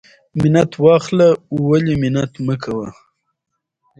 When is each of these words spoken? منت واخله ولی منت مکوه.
منت 0.41 0.71
واخله 0.83 1.27
ولی 1.69 1.95
منت 2.01 2.33
مکوه. 2.45 2.89